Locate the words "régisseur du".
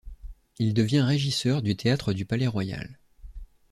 1.01-1.75